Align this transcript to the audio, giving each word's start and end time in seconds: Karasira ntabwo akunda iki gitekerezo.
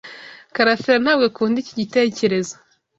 Karasira 0.55 0.97
ntabwo 1.03 1.23
akunda 1.29 1.57
iki 1.63 1.73
gitekerezo. 1.81 2.55